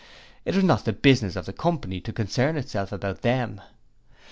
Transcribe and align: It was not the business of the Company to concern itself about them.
It 0.45 0.55
was 0.55 0.63
not 0.63 0.85
the 0.85 0.93
business 0.93 1.35
of 1.35 1.45
the 1.45 1.53
Company 1.53 2.01
to 2.01 2.11
concern 2.11 2.57
itself 2.57 2.91
about 2.91 3.21
them. 3.21 3.61